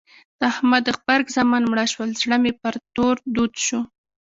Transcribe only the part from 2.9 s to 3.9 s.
تور دود شو.